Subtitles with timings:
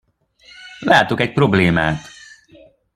[0.79, 2.01] Látok egy problémát.